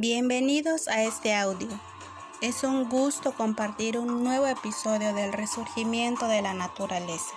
[0.00, 1.66] Bienvenidos a este audio.
[2.40, 7.34] Es un gusto compartir un nuevo episodio del resurgimiento de la naturaleza.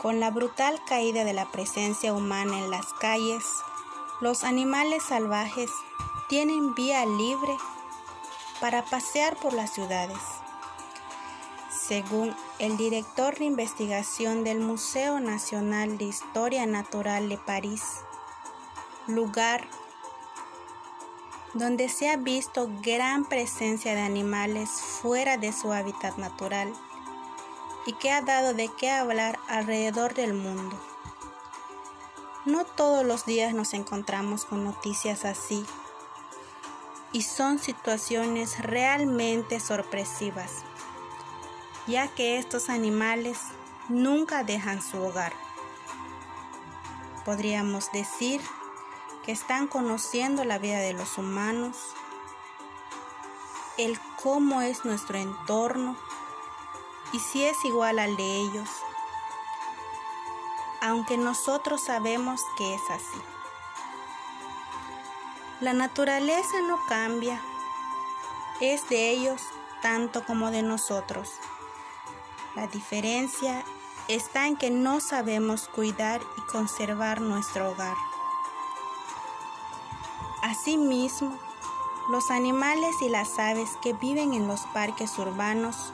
[0.00, 3.44] Con la brutal caída de la presencia humana en las calles,
[4.22, 5.68] los animales salvajes
[6.30, 7.54] tienen vía libre
[8.58, 10.22] para pasear por las ciudades.
[11.70, 17.82] Según el director de investigación del Museo Nacional de Historia Natural de París,
[19.06, 19.68] lugar
[21.54, 26.72] donde se ha visto gran presencia de animales fuera de su hábitat natural
[27.86, 30.80] y que ha dado de qué hablar alrededor del mundo.
[32.44, 35.64] No todos los días nos encontramos con noticias así
[37.12, 40.62] y son situaciones realmente sorpresivas,
[41.86, 43.40] ya que estos animales
[43.88, 45.32] nunca dejan su hogar.
[47.24, 48.40] Podríamos decir
[49.30, 51.76] están conociendo la vida de los humanos,
[53.78, 55.96] el cómo es nuestro entorno
[57.12, 58.68] y si es igual al de ellos,
[60.80, 63.22] aunque nosotros sabemos que es así.
[65.60, 67.40] La naturaleza no cambia,
[68.60, 69.42] es de ellos
[69.82, 71.30] tanto como de nosotros.
[72.54, 73.64] La diferencia
[74.08, 77.96] está en que no sabemos cuidar y conservar nuestro hogar.
[80.42, 81.36] Asimismo,
[82.08, 85.92] los animales y las aves que viven en los parques urbanos,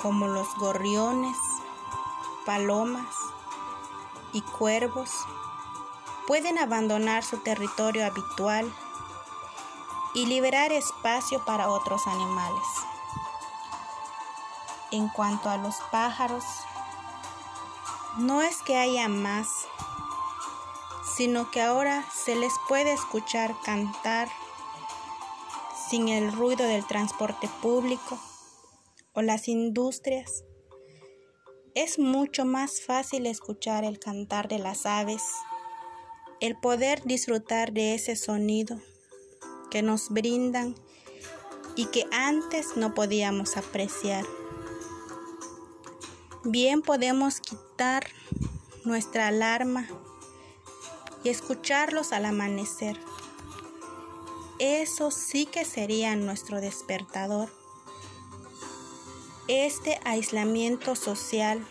[0.00, 1.36] como los gorriones,
[2.44, 3.12] palomas
[4.32, 5.10] y cuervos,
[6.28, 8.72] pueden abandonar su territorio habitual
[10.14, 12.66] y liberar espacio para otros animales.
[14.92, 16.44] En cuanto a los pájaros,
[18.16, 19.48] no es que haya más
[21.16, 24.28] sino que ahora se les puede escuchar cantar
[25.88, 28.18] sin el ruido del transporte público
[29.14, 30.44] o las industrias.
[31.74, 35.22] Es mucho más fácil escuchar el cantar de las aves,
[36.40, 38.78] el poder disfrutar de ese sonido
[39.70, 40.74] que nos brindan
[41.76, 44.24] y que antes no podíamos apreciar.
[46.44, 48.06] Bien podemos quitar
[48.84, 49.88] nuestra alarma
[51.26, 52.96] y escucharlos al amanecer.
[54.60, 57.48] Eso sí que sería nuestro despertador.
[59.48, 61.66] Este aislamiento social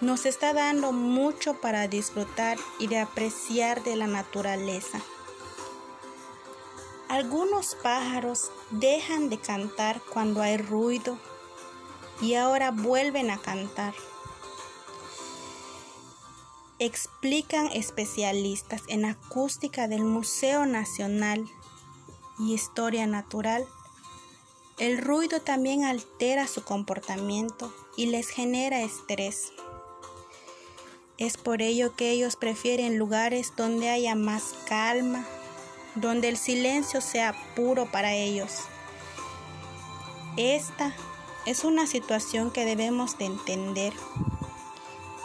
[0.00, 5.00] nos está dando mucho para disfrutar y de apreciar de la naturaleza.
[7.08, 11.18] Algunos pájaros dejan de cantar cuando hay ruido
[12.20, 13.92] y ahora vuelven a cantar
[16.84, 21.48] explican especialistas en acústica del Museo Nacional
[22.40, 23.64] y Historia Natural.
[24.78, 29.52] El ruido también altera su comportamiento y les genera estrés.
[31.18, 35.24] Es por ello que ellos prefieren lugares donde haya más calma,
[35.94, 38.62] donde el silencio sea puro para ellos.
[40.36, 40.96] Esta
[41.46, 43.92] es una situación que debemos de entender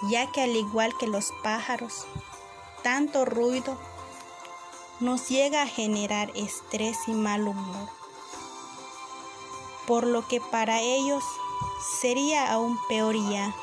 [0.03, 2.05] ya que al igual que los pájaros,
[2.83, 3.77] tanto ruido
[4.99, 7.89] nos llega a generar estrés y mal humor,
[9.85, 11.23] por lo que para ellos
[12.01, 13.55] sería aún peor ya.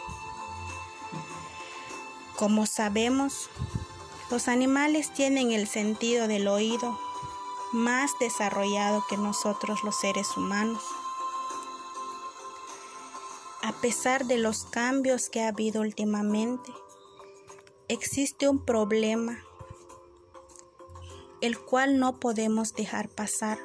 [2.36, 3.48] Como sabemos,
[4.30, 6.98] los animales tienen el sentido del oído
[7.72, 10.82] más desarrollado que nosotros los seres humanos.
[13.64, 16.70] A pesar de los cambios que ha habido últimamente,
[17.88, 19.42] existe un problema
[21.40, 23.58] el cual no podemos dejar pasar.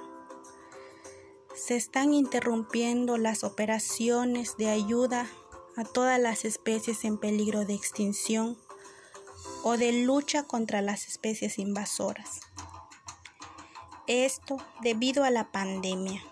[1.54, 5.28] Se están interrumpiendo las operaciones de ayuda
[5.76, 8.58] a todas las especies en peligro de extinción
[9.64, 12.40] o de lucha contra las especies invasoras.
[14.08, 16.24] Esto debido a la pandemia.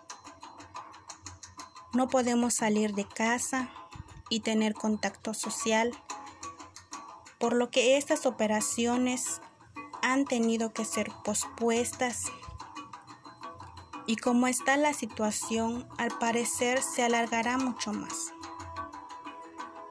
[1.97, 3.71] No podemos salir de casa
[4.29, 5.91] y tener contacto social,
[7.39, 9.41] por lo que estas operaciones
[10.03, 12.25] han tenido que ser pospuestas
[14.05, 18.31] y como está la situación, al parecer se alargará mucho más.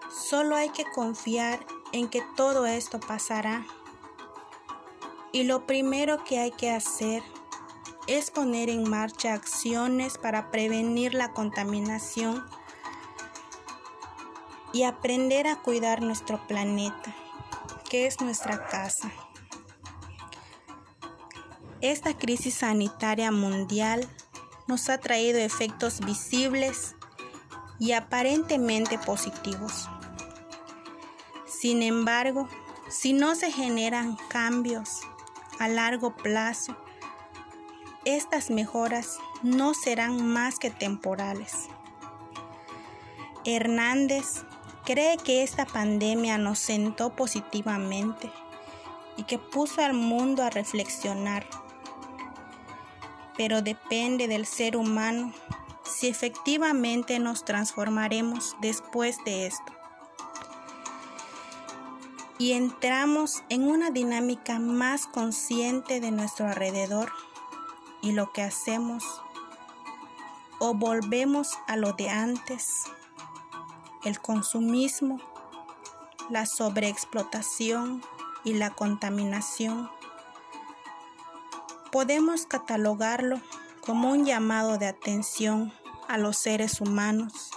[0.08, 3.66] Solo hay que confiar en que todo esto pasará.
[5.32, 7.24] Y lo primero que hay que hacer
[8.06, 12.44] es poner en marcha acciones para prevenir la contaminación
[14.72, 17.14] y aprender a cuidar nuestro planeta,
[17.88, 19.10] que es nuestra casa.
[21.80, 24.08] esta crisis sanitaria mundial
[24.66, 26.96] nos ha traído efectos visibles
[27.78, 29.88] y aparentemente positivos.
[31.46, 32.48] Sin embargo,
[32.88, 35.00] si no se generan cambios
[35.58, 36.76] a largo plazo,
[38.06, 41.68] estas mejoras no serán más que temporales.
[43.44, 44.44] Hernández
[44.84, 48.30] cree que esta pandemia nos sentó positivamente
[49.16, 51.44] y que puso al mundo a reflexionar.
[53.36, 55.32] Pero depende del ser humano
[55.82, 59.72] si efectivamente nos transformaremos después de esto.
[62.38, 67.10] Y entramos en una dinámica más consciente de nuestro alrededor
[68.02, 69.04] y lo que hacemos
[70.58, 72.84] o volvemos a lo de antes,
[74.04, 75.20] el consumismo,
[76.30, 78.02] la sobreexplotación
[78.44, 79.90] y la contaminación.
[81.92, 83.40] Podemos catalogarlo
[83.80, 85.72] como un llamado de atención
[86.08, 87.50] a los seres humanos,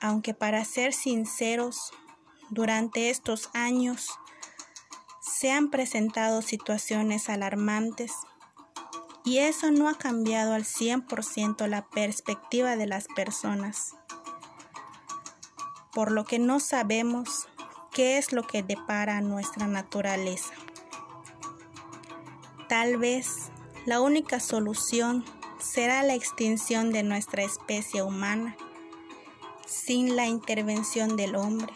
[0.00, 1.92] aunque para ser sinceros,
[2.50, 4.10] durante estos años
[5.20, 8.12] se han presentado situaciones alarmantes
[9.30, 13.94] y eso no ha cambiado al 100% la perspectiva de las personas,
[15.92, 17.46] por lo que no sabemos
[17.92, 20.52] qué es lo que depara nuestra naturaleza.
[22.68, 23.52] Tal vez
[23.86, 25.24] la única solución
[25.60, 28.56] será la extinción de nuestra especie humana
[29.64, 31.72] sin la intervención del hombre.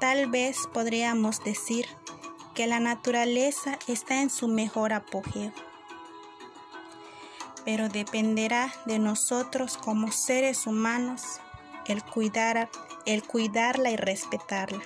[0.00, 1.86] Tal vez podríamos decir
[2.56, 5.52] que la naturaleza está en su mejor apogeo,
[7.64, 11.40] pero dependerá de nosotros como seres humanos
[11.86, 12.02] el,
[13.06, 14.82] el cuidarla y respetarla.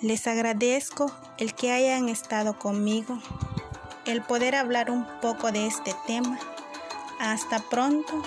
[0.00, 3.18] Les agradezco el que hayan estado conmigo,
[4.06, 6.38] el poder hablar un poco de este tema.
[7.18, 8.22] Hasta pronto